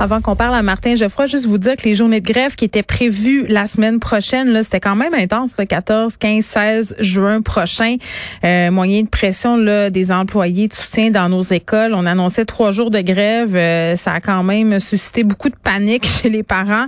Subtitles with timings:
[0.00, 2.64] Avant qu'on parle à Martin Geoffroy, juste vous dire que les journées de grève qui
[2.64, 7.40] étaient prévues la semaine prochaine, là, c'était quand même intense, le 14, 15, 16 juin
[7.40, 7.96] prochain.
[8.44, 11.94] Euh, moyen de pression là, des employés de soutien dans nos écoles.
[11.94, 13.54] On annonçait trois jours de grève.
[13.54, 16.86] Euh, ça a quand même suscité beaucoup de panique chez les parents.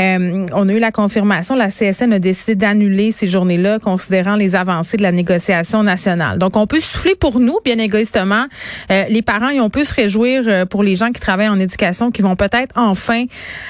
[0.00, 1.56] Euh, on a eu la confirmation.
[1.56, 6.38] La CSN a décidé d'annuler ces journées-là, considérant les avancées de la négociation nationale.
[6.38, 8.46] Donc, on peut souffler pour nous, bien égoïstement.
[8.90, 11.60] Euh, les parents, ils ont pu se réjouir euh, pour les gens qui travaillent en
[11.60, 13.24] éducation, qui vont peut-être enfin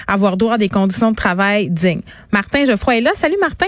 [0.07, 2.03] avoir droit à des conditions de travail dignes.
[2.33, 3.13] Martin Geoffroy est là.
[3.15, 3.67] Salut Martin.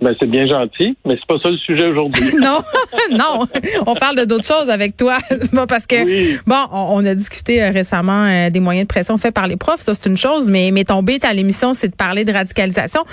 [0.00, 2.34] Ben, c'est bien gentil, mais c'est pas ça le sujet aujourd'hui.
[2.40, 2.58] non,
[3.12, 3.46] non,
[3.86, 5.18] on parle de d'autres choses avec toi.
[5.52, 6.36] bon, parce que, Oui.
[6.46, 9.56] bon, on, on a discuté euh, récemment euh, des moyens de pression faits par les
[9.56, 12.32] profs, ça c'est une chose, mais, mais ton but à l'émission, c'est de parler de
[12.32, 13.04] radicalisation.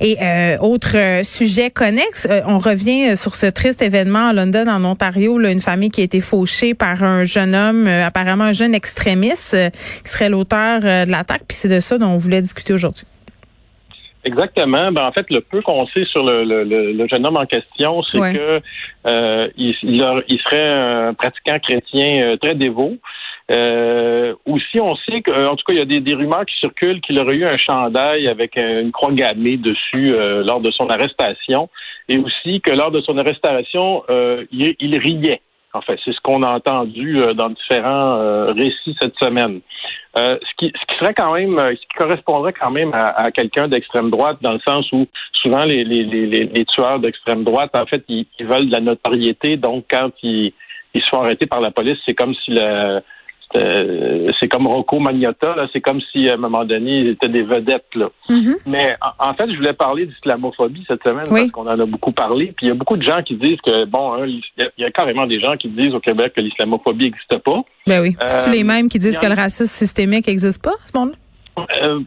[0.00, 4.84] Et euh, autre euh, sujet connexe, on revient sur ce triste événement à London, en
[4.84, 8.74] Ontario, là, une famille qui a été fauchée par un jeune homme, apparemment un jeune
[8.74, 9.56] extrémiste,
[10.04, 13.04] qui serait l'auteur de l'attaque, puis c'est de ça dont on voulait discuter aujourd'hui.
[14.24, 14.90] Exactement.
[14.92, 18.02] Ben, en fait, le peu qu'on sait sur le, le- le- jeune homme en question,
[18.02, 18.32] c'est Ouais.
[18.32, 18.60] que
[19.06, 22.96] euh, il, il a- il serait un pratiquant chrétien euh, très dévot.
[23.50, 26.58] Euh, aussi, on sait que, en tout cas, il y a des, des rumeurs qui
[26.58, 30.70] circulent qu'il aurait eu un chandail avec euh, une croix gammée dessus euh, lors de
[30.70, 31.70] son arrestation,
[32.10, 35.40] et aussi que lors de son arrestation, euh, il, il riait.
[35.78, 39.60] En fait, c'est ce qu'on a entendu euh, dans différents euh, récits cette semaine.
[40.16, 43.08] Euh, ce, qui, ce qui serait quand même, euh, ce qui correspondrait quand même à,
[43.26, 45.06] à quelqu'un d'extrême droite, dans le sens où
[45.42, 48.80] souvent les, les, les, les- tueurs d'extrême droite, en fait, ils, ils veulent de la
[48.80, 49.56] notoriété.
[49.56, 50.52] Donc, quand ils,
[50.94, 53.00] ils se font arrêter par la police, c'est comme si le
[53.54, 57.42] c'est comme Rocco Magnotta, là, c'est comme si à un moment donné, ils étaient des
[57.42, 57.86] vedettes.
[57.94, 58.08] Là.
[58.66, 61.40] Mais en, en fait, je voulais parler d'islamophobie cette semaine Oui.
[61.42, 62.52] parce qu'on en a beaucoup parlé.
[62.56, 64.70] Puis il y a beaucoup de gens qui disent que, bon, hein, il y a-
[64.76, 67.62] il y a carrément des gens qui disent au Québec que l'islamophobie n'existe pas.
[67.86, 68.16] Ben oui.
[68.22, 71.14] Euh, les mêmes qui disent que le racisme systémique n'existe pas, ce monde-là?
[71.82, 71.98] Euh,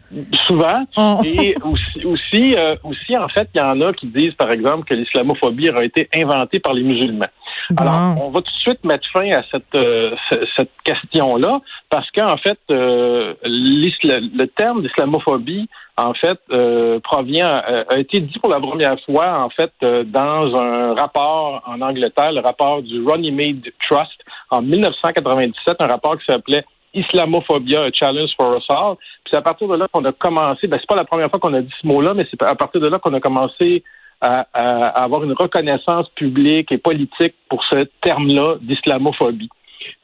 [0.48, 0.86] souvent.
[0.96, 4.50] On- Et aussi, aussi, euh, aussi, en fait, il y en a qui disent, par
[4.50, 7.28] exemple, que l'islamophobie aurait été inventée par les musulmans.
[7.78, 7.94] Alors,
[8.26, 12.38] on va tout de suite mettre fin à cette, euh, ce- cette question-là, parce qu'en
[12.38, 15.68] fait, euh, le terme d'islamophobie,
[15.98, 20.04] en fait, euh, provient, euh, a été dit pour la première fois, en fait, euh,
[20.04, 26.26] dans un rapport en Angleterre, le rapport du Runnymede Trust en 1997, un rapport qui
[26.26, 28.96] s'appelait Islamophobia, a Challenge for Us All.
[28.98, 31.40] Puis c'est à partir de là qu'on a commencé, ben c'est pas la première fois
[31.40, 33.84] qu'on a dit ce mot-là, mais c'est à partir de là qu'on a commencé
[34.22, 39.50] à, à- avoir une reconnaissance publique et politique pour ce terme-là d'islamophobie.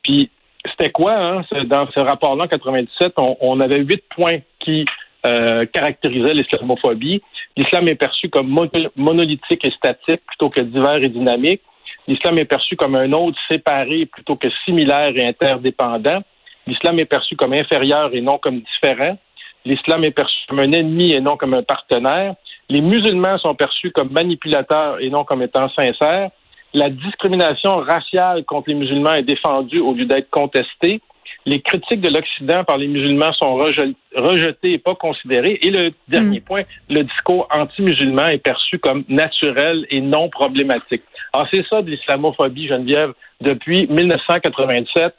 [0.04, 0.30] Puis
[0.70, 1.42] c'était quoi, hein?
[1.66, 4.86] Dans ce rapport-là, en 97, on, on avait huit points qui
[5.26, 7.22] euh, caractérisaient l'islamophobie.
[7.56, 11.62] L'islam est perçu comme mono- monolithique et statique plutôt que divers et dynamique.
[12.08, 16.22] L'islam est perçu comme un autre séparé plutôt que similaire et interdépendant.
[16.66, 19.18] L'islam est perçu comme inférieur et non comme différent.
[19.66, 22.36] L'islam est perçu comme un ennemi et non comme un partenaire.
[22.70, 26.30] Les musulmans sont perçus comme manipulateurs et non comme étant sincères.
[26.74, 31.02] La discrimination raciale contre les musulmans est défendue au lieu d'être contestée.
[31.46, 35.60] Les critiques de l'Occident par les musulmans sont reje- rejetées et pas considérées.
[35.62, 41.04] Et le dernier point, le discours anti-musulman est perçu comme naturel et non problématique.
[41.32, 45.16] Alors c'est ça de l'islamophobie, Geneviève, depuis 1997,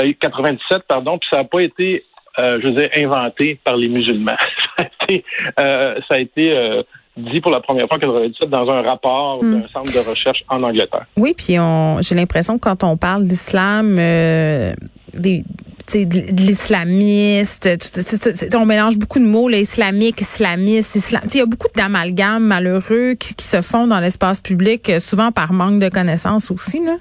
[0.00, 3.88] euh, 97, pardon, puis ça n'a pas été, euh, je veux dire, inventé par les
[3.88, 4.36] musulmans.
[4.78, 5.24] ça a été,
[5.58, 6.82] euh, ça a été euh,
[7.16, 9.60] dit pour la première fois en 97 dans un rapport Mm.
[9.60, 11.06] d'un centre de recherche en Angleterre.
[11.16, 14.72] Oui, puis on, j'ai l'impression que quand on parle d'islam, euh,
[15.14, 15.44] des,
[15.94, 17.68] de l'islamiste,
[18.54, 21.22] on mélange beaucoup de mots, là, islamique, islamiste, islam.
[21.32, 25.32] Il y a beaucoup d'amalgames malheureux qui, qui se font dans l'espace public, euh, souvent
[25.32, 26.84] par manque de connaissances aussi.
[26.84, 26.96] Là.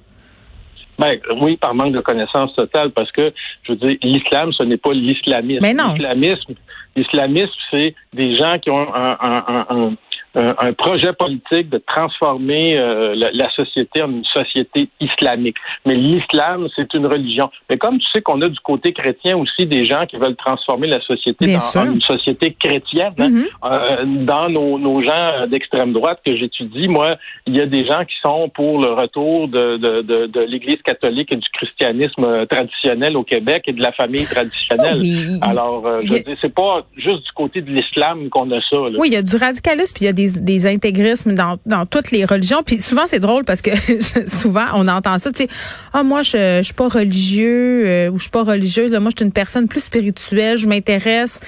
[0.99, 3.31] Ben oui, par manque de connaissances totales, parce que
[3.63, 5.61] je veux dire, l'islam, ce n'est pas l'islamisme.
[5.61, 5.93] Mais non.
[5.93, 6.53] L'islamisme,
[6.95, 9.93] l'islamisme, c'est des gens qui ont un, un, un, un-
[10.35, 15.55] un- un projet politique de transformer euh, la, la société en une société islamique.
[15.85, 17.49] Mais l'islam, c'est une religion.
[17.69, 20.87] Mais comme tu sais qu'on a du côté chrétien aussi des gens qui veulent transformer
[20.87, 23.45] la société dans, en une société chrétienne, hein, Mhm.
[23.65, 27.15] euh, dans nos, nos gens d'extrême droite que j'étudie, moi,
[27.45, 30.81] il y a des gens qui sont pour le retour de, de, de, de l'Église
[30.83, 34.97] catholique et du christianisme euh, traditionnel au Québec et de la famille traditionnelle.
[34.99, 35.39] Oui.
[35.41, 38.75] Alors, euh, je a- c'est pas juste du côté de l'islam qu'on a ça.
[38.75, 38.97] là.
[38.97, 41.85] Oui, il y a du radicalisme, puis il y a des, des intégrismes dans, dans
[41.85, 42.63] toutes les religions.
[42.65, 43.71] Puis souvent, c'est drôle parce que
[44.27, 45.49] souvent, on entend ça, tu sais,
[45.93, 48.91] ah, moi, je, je suis pas religieux euh, ou je suis pas religieuse.
[48.93, 50.57] moi, je suis une personne plus spirituelle.
[50.57, 51.39] Je m'intéresse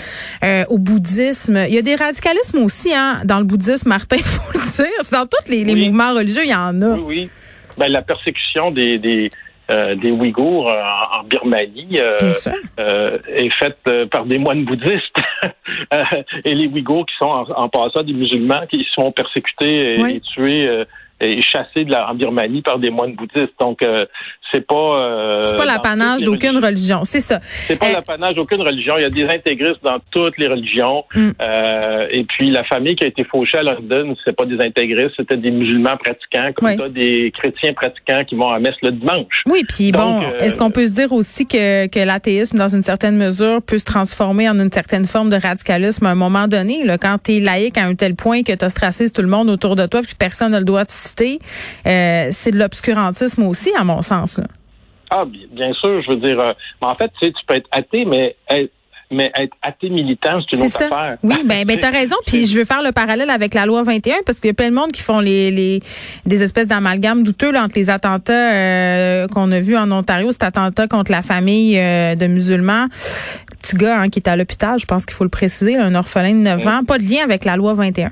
[0.44, 1.66] euh, au bouddhisme.
[1.68, 5.02] Il y a des radicalismes aussi hein, dans le bouddhisme, Martin, il faut le dire.
[5.02, 6.96] C'est dans tous les, les mouvements religieux, il y en a.
[6.96, 7.30] Oui, oui.
[7.78, 9.30] Ben, la persécution des, des
[9.70, 10.82] euh, des Ouïghours euh,
[11.20, 13.78] en, Birmanie euh, est faite
[14.10, 15.18] par des moines bouddhistes.
[16.46, 20.86] et les Ouïghours qui sont en, en, passant des musulmans qui sont persécutés et tués
[21.20, 23.54] est chassé de la, en Birmanie par des moines bouddhistes.
[23.60, 24.06] Donc, euh,
[24.52, 24.76] c'est pas...
[24.76, 27.40] Euh, c'est pas l'apanage d'aucune religion, c'est ça.
[27.42, 28.96] C'est pas euh, l'apanage d'aucune religion.
[28.98, 31.04] Il y a des intégristes dans toutes les religions.
[31.16, 31.30] Mm.
[31.42, 35.16] Euh, et puis, la famille qui a été fauchée à London, c'est pas des intégristes,
[35.18, 39.44] c'était des musulmans pratiquants, comme ça, des chrétiens pratiquants qui vont à messe le dimanche.
[39.48, 43.18] Oui, puis bon, est-ce qu'on peut se dire aussi que, que l'athéisme, dans une certaine
[43.18, 46.98] mesure, peut se transformer en une certaine forme de radicalisme à un moment donné, là,
[46.98, 49.76] quand tu es laïque à un tel point que tu ostracises tout le monde autour
[49.76, 50.90] de toi, puis personne n'a le droit de
[51.88, 54.39] euh, c'est de l'obscurantisme aussi, à mon sens.
[55.10, 58.06] Ah, bien, sûr, je veux dire, euh, en fait, tu sais, tu peux être athée,
[58.06, 58.72] mais être,
[59.12, 61.18] mais être athée militant, c'est une autre affaire.
[61.24, 62.16] Oui, ben, ben t'as raison.
[62.28, 64.70] Puis je veux faire le parallèle avec la loi 21 parce qu'il y a plein
[64.70, 65.80] de monde qui font les, les
[66.28, 70.88] des espèces d'amalgames douteux entre les attentats euh, qu'on a vus en Ontario, cet attentat
[70.88, 72.86] contre la famille de musulmans.
[73.64, 76.34] Petit gars hein, qui est à l'hôpital, je pense qu'il faut le préciser, un orphelin
[76.34, 78.12] de 9 ans, pas de lien avec la loi 21.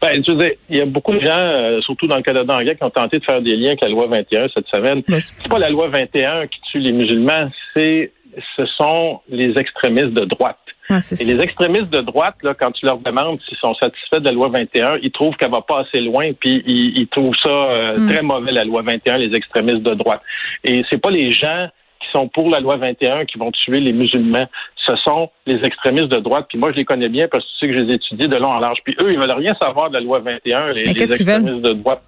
[0.00, 2.76] Ben, tu sais, il y a beaucoup de gens, euh, surtout dans le Canada anglais,
[2.76, 5.02] qui ont tenté de faire des liens avec la loi 21 cette semaine.
[5.08, 8.12] C'est pas la loi 21 qui tue les musulmans, c'est
[8.56, 10.58] ce sont les extrémistes de droite.
[10.90, 14.32] et les extrémistes de droite, là, quand tu leur demandes s'ils sont satisfaits de la
[14.32, 18.08] loi 21, ils trouvent qu'elle va pas assez loin, puis ils, trouvent ça euh, mm.
[18.08, 20.22] très mauvais la loi 21, les extrémistes de droite.
[20.64, 21.68] Et c'est pas les gens
[22.00, 24.46] qui sont pour la loi 21 qui vont tuer les musulmans.
[24.86, 26.46] Ce sont les extrémistes de droite.
[26.48, 28.28] Puis moi, je les connais bien parce que tu sais que je les ai étudiés
[28.28, 28.78] de long en large.
[28.84, 32.02] Puis eux, ils veulent rien savoir de la loi 21, les, extrémistes de droite.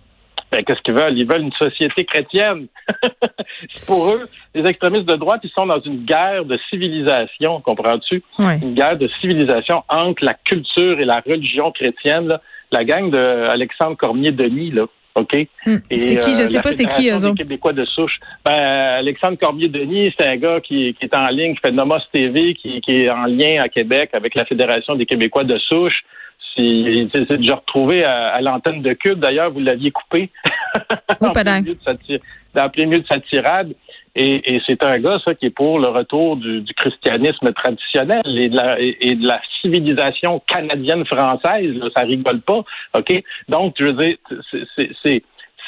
[0.51, 1.17] Ben, qu'est-ce qu'ils veulent?
[1.17, 2.67] Ils veulent une société chrétienne.
[3.87, 8.25] pour eux, les extrémistes de droite, ils sont dans une guerre de civilisation, comprends-tu?
[8.39, 12.37] Une guerre de civilisation entre la culture et la religion chrétienne.
[12.73, 14.87] La gang de Alexandre Cormier-Denis, là,
[15.21, 15.47] OK?
[15.67, 15.77] Hmm.
[15.91, 16.35] C'est qui?
[16.35, 17.35] Je ne euh, sais pas c'est qui, eux autres.
[17.37, 18.19] Québécois de souche.
[18.45, 22.55] Ben, Alexandre Cormier-Denis, c'est un gars qui, qui, est en ligne, qui fait Nomos TV,
[22.55, 26.03] qui, qui est en lien à Québec avec la Fédération des Québécois de souche.
[26.57, 29.21] C'est déjà retrouvé à, à l'antenne de Cube.
[29.21, 30.31] D'ailleurs, vous l'aviez coupé.
[31.23, 33.75] Oh, en plein milieu de sa tirade.
[34.17, 38.23] Et, et c'est un gars, ça, qui est pour le retour du, du christianisme traditionnel
[38.27, 41.77] et de la, et, de la civilisation canadienne-française.
[41.97, 42.65] Ça rigole pas,
[42.95, 43.23] OK?
[43.49, 44.17] Donc, je veux dire,
[45.05, 45.23] c'est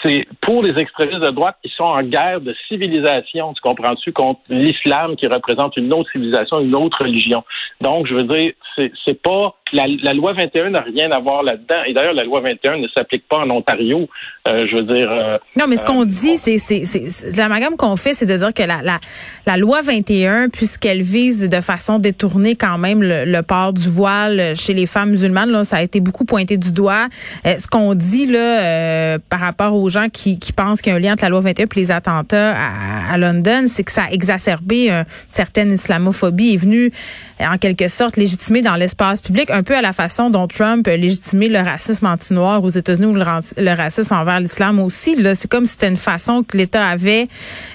[0.05, 4.41] c'est pour les extrémistes de droite qui sont en guerre de civilisation, tu comprends-tu, contre
[4.49, 7.45] l'islam qui représente une autre civilisation, une autre religion.
[7.81, 11.83] Donc, je veux dire, c'est pas la, la, loi 21 n'a rien à voir là-dedans.
[11.87, 14.09] Et d'ailleurs, la loi 21 ne s'applique pas en Ontario.
[14.47, 15.11] Euh, je veux dire.
[15.11, 18.53] Euh, non, mais ce qu'on euh, dit, c'est, c'est, l'amalgame qu'on fait, c'est de dire
[18.53, 18.99] que la, la,
[19.47, 24.73] la loi 21, puisqu'elle vise de façon détournée quand même le, port du voile chez
[24.73, 27.09] les femmes musulmanes, là, ça a été beaucoup pointé du doigt.
[27.45, 31.01] ce qu'on dit là par rapport aux gens qui, qui pensent qu'il y a un
[31.01, 34.11] lien entre la loi 21 et les attentats à, à London, c'est que ça a
[34.11, 36.93] exacerbé une certaine islamophobie, est venu
[37.41, 40.97] en quelque sorte légitimer dans l'espace public un peu à la façon dont Trump a
[40.97, 45.15] légitimé le racisme anti-noir aux États-Unis ou le, racisme envers l'islam aussi.
[45.15, 47.27] Là, c'est comme si c'était une façon que l'État avait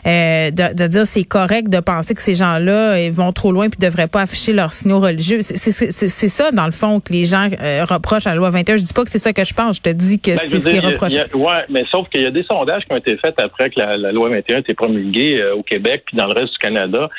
[0.06, 3.80] euh, de, de, dire c'est correct de penser que ces gens-là vont trop loin puis
[3.80, 5.39] devraient pas afficher leurs signaux religieux.
[5.42, 8.75] C'est ça dans le fond que les gens euh, reprochent à la loi 21.
[8.75, 9.78] Je dis pas que c'est ça que je pense.
[9.78, 11.24] Je te dis que ben, c'est ce qui est reproché.
[11.33, 14.12] Ouais, mais sauf qu'il y a des sondages qui ont été faits après que la,
[14.12, 17.09] loi 21 a été promulguée euh, au Québec puis dans le reste du Canada.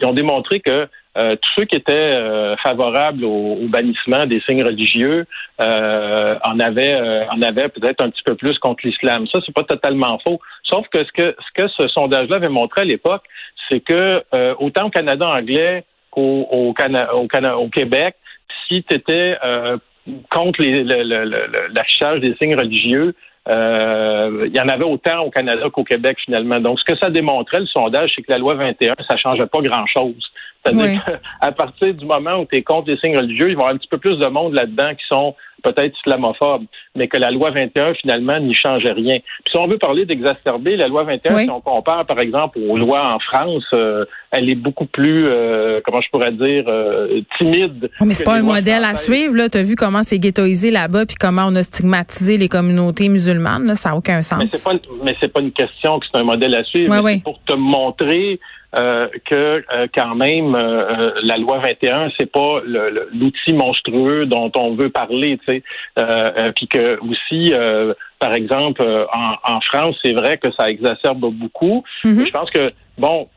[0.00, 4.62] ils ont démontré que euh, tous ceux qui étaient euh, favorables au, bannissement des signes
[4.62, 5.24] religieux
[5.62, 9.26] euh, en avaient en avaient peut-être un petit peu plus contre l'islam.
[9.32, 10.40] Ça, c'est pas totalement faux.
[10.64, 13.24] Sauf que ce que ce que ce sondage-là avait montré à l'époque,
[13.70, 14.22] c'est que
[14.58, 18.16] autant au Canada anglais qu'au au, au, Québec,
[18.68, 19.36] si tu étais
[20.30, 20.62] contre
[21.74, 23.14] l'affichage des signes religieux,
[23.48, 26.58] il y en avait autant au Canada qu'au Québec finalement.
[26.58, 29.60] Donc, ce que ça démontrait, le sondage, c'est que la loi 21, ça changeait pas
[29.60, 30.30] grand-chose.
[30.66, 33.64] C'est-à-dire qu'à partir du moment où tu es contre les signes religieux, il va y
[33.64, 37.30] avoir un petit peu plus de monde là-dedans qui sont peut-être islamophobes, mais que la
[37.30, 39.18] loi 21, finalement, n'y changeait rien.
[39.18, 42.76] Puis si on veut parler d'exacerber, la loi 21, si on compare, par exemple, aux
[42.76, 47.90] lois en France, euh, elle est beaucoup plus, euh, comment je pourrais dire, euh, timide.
[48.04, 49.48] mais c'est pas un modèle à suivre, là.
[49.48, 53.66] Tu as vu comment c'est ghettoisé là-bas, puis comment on a stigmatisé les communautés musulmanes,
[53.66, 53.74] là.
[53.74, 54.38] Ça n'a aucun sens.
[54.38, 54.72] Mais c'est pas,
[55.04, 56.94] mais c'est pas une question que c'est un modèle à suivre.
[57.04, 58.38] c'est pour te montrer
[58.76, 62.60] euh, que euh, quand même euh, la loi 21 c'est pas
[63.12, 65.62] l'outil monstrueux dont on veut parler, tu
[65.96, 67.52] sais, puis que aussi
[68.18, 71.84] par exemple en, France c'est vrai que ça exacerbe beaucoup.
[72.04, 72.26] Mm-hmm.
[72.26, 73.28] Je pense que bon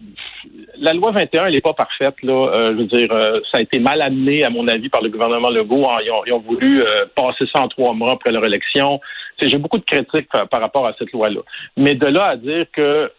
[0.78, 2.72] la loi 21 elle n'est pas parfaite là.
[2.72, 3.10] je veux dire
[3.52, 5.88] ça a été mal amené à mon avis par le gouvernement Legault.
[6.04, 6.82] Ils ont, ils ont voulu
[7.16, 9.00] passer ça en trois mois après leur élection.
[9.42, 11.42] J'ai beaucoup de critiques par rapport à cette loi là.
[11.78, 13.10] Mais de là à dire que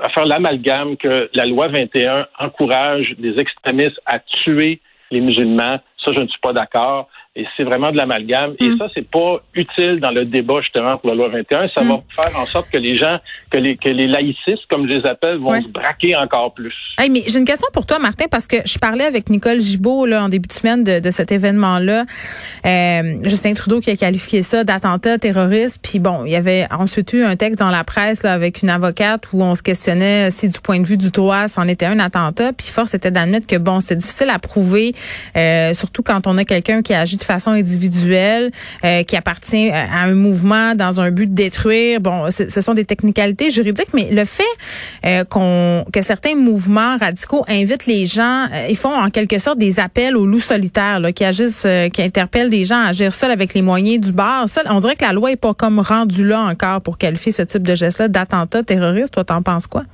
[0.00, 5.78] à faire l'amalgame que la loi 21 encourage des extrémistes à tuer les musulmans.
[6.06, 8.54] Ça, je ne suis pas d'accord et c'est vraiment de l'amalgame.
[8.60, 8.78] Et mm.
[8.78, 11.68] ça, c'est pas utile dans le débat justement pour la loi 21.
[11.68, 11.88] Ça mm.
[11.88, 13.18] va faire en sorte que les gens,
[13.50, 16.74] que les, que les laïcistes, comme je les appelle, vont se braquer encore plus.
[16.98, 20.06] Hey, mais j'ai une question pour toi, Martin, parce que je parlais avec Nicole Gibault
[20.06, 22.04] là, en début de semaine de, de cet événement-là.
[22.64, 25.80] Euh, Justin Trudeau qui a qualifié ça d'attentat terroriste.
[25.82, 28.70] Puis bon, il y avait ensuite eu un texte dans la presse là, avec une
[28.70, 31.98] avocate où on se questionnait si du point de vue du droit, c'en était un
[31.98, 32.54] attentat.
[32.54, 34.94] Puis force était d'admettre que bon, c'était difficile à prouver,
[35.36, 38.50] euh, surtout quand on a quelqu'un qui agit de façon individuelle,
[38.84, 42.00] euh, qui appartient à un mouvement dans un but de détruire.
[42.00, 44.44] Bon, ce sont des technicalités juridiques, mais le fait
[45.04, 49.58] euh, qu'on que certains mouvements radicaux invitent les gens, euh, ils font en quelque sorte
[49.58, 53.30] des appels aux loups solitaires, là, qui agissent, qui interpellent les gens à agir seuls
[53.30, 54.46] avec les moyens du bar.
[54.68, 57.62] On dirait que la loi est pas comme rendue là encore pour qualifier ce type
[57.62, 59.14] de geste-là d'attentat terroriste.
[59.14, 59.84] Toi, t'en penses quoi?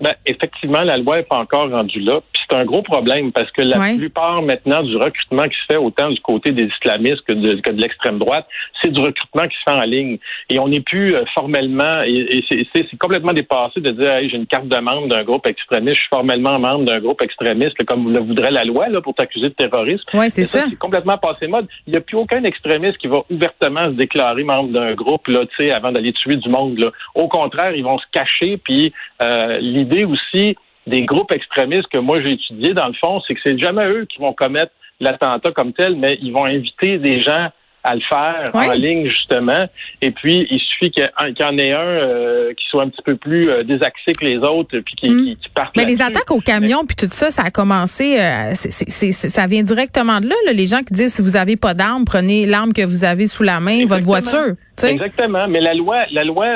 [0.00, 2.20] Ben, effectivement, la loi n'est pas encore rendue là.
[2.32, 5.76] Puis c'est un gros problème parce que la plupart maintenant du recrutement qui se fait
[5.76, 8.46] autant du côté des islamistes que de, que de l'extrême droite,
[8.80, 10.18] c'est du recrutement qui se fait en ligne.
[10.48, 14.46] Et on n'est plus euh, formellement, et, c'est complètement dépassé de dire hey, j'ai une
[14.46, 18.20] carte de membre d'un groupe extrémiste, je suis formellement membre d'un groupe extrémiste, comme le
[18.20, 20.04] voudrait la loi là, pour t'accuser de terrorisme.
[20.14, 20.66] Oui, c'est ça.
[20.68, 21.66] C'est complètement passé mode.
[21.86, 25.40] Il n'y a plus aucun extrémiste qui va ouvertement se déclarer membre d'un groupe là,
[25.74, 26.78] avant d'aller tuer du monde.
[26.78, 26.90] Là.
[27.14, 32.20] Au contraire, ils vont se cacher puis euh, l'idée aussi des groupes extrémistes que moi
[32.22, 35.72] j'ai étudiés, dans le fond, c'est que c'est jamais eux qui vont commettre l'attentat comme
[35.72, 37.50] tel, mais ils vont inviter des gens
[37.84, 39.66] à le faire en ligne, justement.
[40.02, 43.16] Et puis, il suffit qu'il y, en ait un euh, qui soit un petit peu
[43.16, 45.34] plus euh, désaxé que les autres, puis qui, mm.
[45.76, 50.20] Mais les attaques au camion, puis tout ça, ça a commencé, euh, ça vient directement
[50.20, 53.04] de là, Les gens qui disent, si vous avez pas d'arme, prenez l'arme que vous
[53.04, 54.54] avez sous la main, votre voiture.
[54.82, 55.48] Exactement.
[55.48, 56.46] Mais la loi, la loi,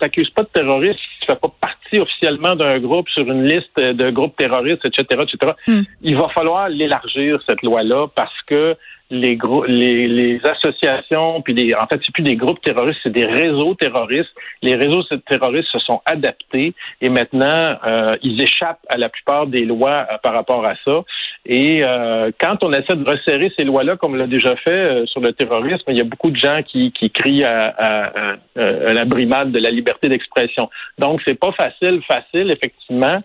[0.00, 3.78] t'accuse pas de terroriste si tu fais pas partie officiellement d'un groupe sur une liste
[3.78, 5.52] de groupes terroristes, etc., etc.
[5.66, 5.80] Mm.
[6.02, 8.76] Il va falloir l'élargir cette loi-là parce que
[9.10, 9.38] les,
[9.68, 13.74] les, les associations, puis les, en fait, c'est plus des groupes terroristes, c'est des réseaux
[13.74, 14.30] terroristes.
[14.62, 19.64] Les réseaux terroristes se sont adaptés et maintenant, euh, ils échappent à la plupart des
[19.64, 21.02] lois euh, par rapport à ça.
[21.46, 25.20] Et euh, quand on essaie de resserrer ces lois-là, comme on l'a déjà fait sur
[25.20, 28.12] le terrorisme, il y a beaucoup de gens qui, qui crient à, à,
[28.56, 30.68] à la brimade de la liberté d'expression.
[30.98, 33.22] Donc, c'est pas facile, facile, effectivement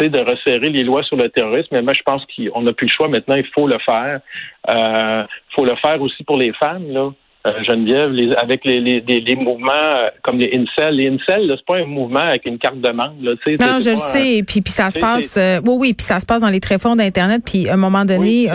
[0.00, 1.68] de resserrer les lois sur le terrorisme.
[1.72, 3.36] Mais moi, je pense qu'on n'a plus le choix maintenant.
[3.36, 4.20] Il faut le faire.
[4.68, 5.24] Il euh,
[5.54, 6.90] faut le faire aussi pour les femmes.
[6.90, 7.10] Là.
[7.46, 10.96] Euh, Geneviève, les, avec les, les, les, mouvements euh, comme les incels.
[10.96, 13.14] Les incels, c'est pas un mouvement avec une carte de membre.
[13.22, 14.42] Là, non, je le sais.
[14.46, 15.36] Puis, puis ça se passe.
[15.36, 15.94] Euh, oui, oui.
[15.94, 17.42] Puis ça se passe dans les tréfonds d'internet.
[17.44, 18.48] Puis à un moment donné,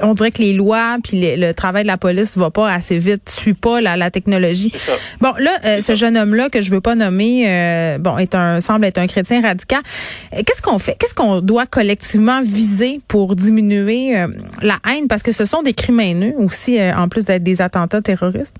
[0.00, 3.28] on dirait que les lois puis le travail de la police va pas assez vite,
[3.28, 4.72] suit pas la, la technologie.
[5.20, 8.98] Bon, là, ce jeune homme-là que je veux pas nommer, bon, est un semble être
[8.98, 9.80] un chrétien radical.
[10.30, 10.96] Qu'est-ce qu'on fait?
[10.98, 14.14] Qu'est-ce qu'on doit collectivement viser pour diminuer
[14.62, 15.08] la haine?
[15.08, 17.71] Parce que ce sont des crimes haineux aussi, en plus d'être des attentats
[18.02, 18.52] terroristes?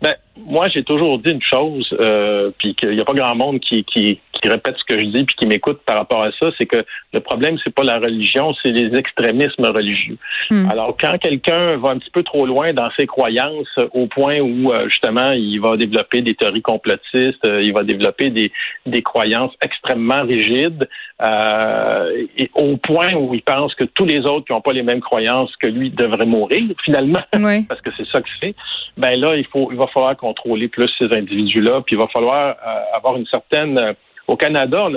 [0.00, 3.60] Ben, moi, j'ai toujours dit une chose, euh, puis qu'il n'y a pas grand monde
[3.60, 6.50] qui, qui, qui, répète ce que je dis puis qui m'écoute par rapport à ça,
[6.58, 10.18] c'est que le problème, c'est pas la religion, c'est les extrémismes religieux.
[10.50, 10.68] Hmm.
[10.70, 14.72] Alors, quand quelqu'un va un petit peu trop loin dans ses croyances, au point où
[14.72, 18.52] euh, justement il va développer des théories complotistes, euh, il va développer des,
[18.84, 20.88] des croyances extrêmement rigides,
[21.22, 24.82] euh, et au point où il pense que tous les autres qui n'ont pas les
[24.82, 27.22] mêmes croyances que lui devraient mourir finalement,
[27.68, 28.54] parce que c'est ça que c'est.
[28.96, 32.56] Ben là, il faut, il va falloir contrôler plus ces individus-là, puis il va falloir
[32.66, 33.92] euh, avoir une certaine euh,
[34.28, 34.88] au Canada,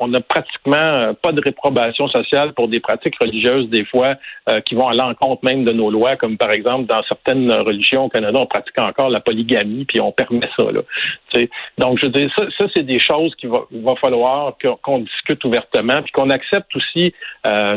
[0.00, 4.16] on a, pratiquement euh, pas de réprobation sociale pour des pratiques religieuses, des fois,
[4.66, 8.08] qui vont à l'encontre même de nos lois, comme par exemple dans certaines religions au
[8.10, 10.66] Canada, on pratique encore la polygamie, puis on permet ça.
[10.70, 10.82] Là.
[11.78, 16.28] Donc, je ça c'est des choses qu'il va, va falloir qu'on discute ouvertement, puis qu'on
[16.28, 17.14] accepte aussi,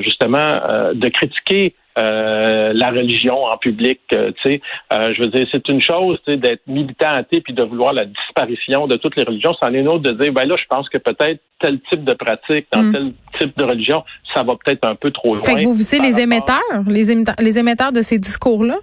[0.01, 0.49] justement,
[0.93, 3.99] de critiquer euh, la religion en public.
[4.13, 4.61] Euh, tu sais,
[4.93, 8.87] euh, je veux dire, c'est une chose d'être militant athée puis de vouloir la disparition
[8.87, 9.53] de toutes les religions.
[9.61, 12.13] C'en est une autre de dire, ben là, je pense que peut-être tel type de
[12.13, 12.91] pratique dans hmm.
[12.93, 14.03] tel type de religion,
[14.33, 15.43] ça va peut-être un peu trop loin.
[15.43, 18.77] Fait que vous visez les émetteurs, les émetteurs, les émetteurs de ces discours-là?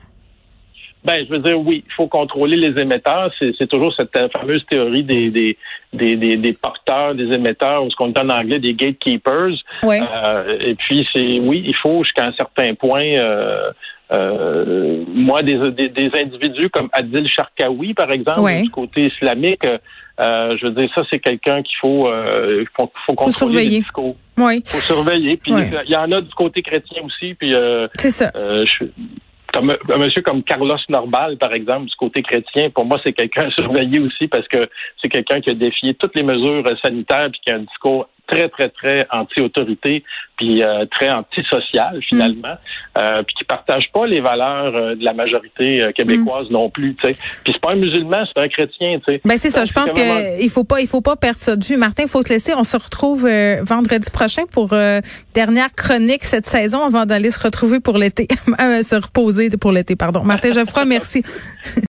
[1.07, 3.33] Ben, je veux dire, oui, il faut contrôler les émetteurs.
[3.39, 5.57] C'est toujours cette fameuse théorie des, des,
[5.93, 9.55] des, des, porteurs, des émetteurs, ou ce qu'on dit en anglais des gatekeepers.
[9.85, 9.99] Oui.
[10.01, 13.05] Euh, et puis, c'est oui, il faut jusqu'à un certain point.
[13.05, 13.71] Euh,
[14.13, 19.65] euh, moi, des, des, individus comme Adil Sharkawi, par exemple, du côté islamique,
[20.19, 23.85] euh, je veux dire, ça, c'est quelqu'un qu'il faut, euh, faut, faut contrôler faut surveiller.
[24.39, 24.63] Oui.
[24.67, 25.37] faut surveiller.
[25.37, 27.35] Puis il y en a du côté chrétien aussi.
[27.35, 28.31] Puis euh, c'est ça.
[28.35, 28.85] Euh, je,
[29.57, 33.47] comme un monsieur comme Carlos Norbal, par exemple, du côté chrétien, pour moi, c'est quelqu'un
[33.47, 34.69] à surveiller aussi parce que
[35.01, 38.49] c'est quelqu'un qui a défié toutes les mesures sanitaires puis qui a un discours très,
[38.49, 40.05] très, très anti-autorité,
[40.37, 42.99] puis euh, très antisocial finalement, mm.
[42.99, 46.53] euh, puis qui partage pas les valeurs euh, de la majorité euh, québécoise mm.
[46.53, 46.95] non plus.
[46.97, 47.19] Tu sais.
[47.45, 48.99] Puis c'est pas un musulman, c'est un chrétien.
[48.99, 49.21] Tu sais.
[49.25, 49.65] Ben c'est ça.
[49.65, 51.77] Je pense que il faut pas, il faut pas perdre ça de vue.
[51.77, 52.55] Martin, il faut se laisser.
[52.55, 53.29] On se retrouve
[53.63, 54.75] vendredi prochain pour
[55.35, 59.97] dernière chronique cette saison avant d'aller se retrouver pour l'été, se reposer pour l'été.
[59.97, 60.23] Pardon.
[60.23, 61.23] Martin Geoffroy, merci.